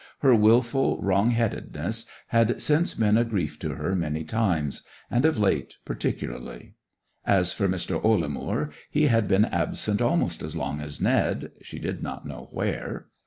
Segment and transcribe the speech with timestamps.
[0.21, 4.81] Her wilful wrong headedness had since been a grief to her many times,
[5.11, 6.73] and of late particularly.
[7.23, 8.03] As for Mr.
[8.03, 13.09] Ollamoor, he had been absent almost as long as Ned—she did not know where.